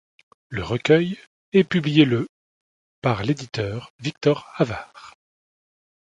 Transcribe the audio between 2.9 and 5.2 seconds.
par l'éditeur Victor Havard.